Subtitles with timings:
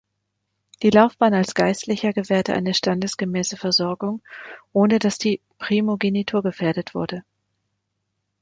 [0.81, 4.23] Die Laufbahn als Geistlicher gewährte eine standesgemäße Versorgung,
[4.73, 7.23] ohne dass die Primogenitur gefährdet wurde.